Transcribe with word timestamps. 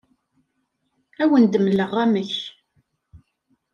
Ad 1.21 1.21
awen-d-mleɣ 1.27 1.91
amek. 2.03 2.33